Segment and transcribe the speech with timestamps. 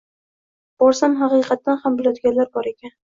[0.83, 2.95] Borsam, haqiqatan ham biladigani bor ekan.